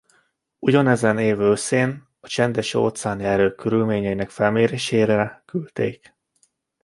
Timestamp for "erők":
3.23-3.55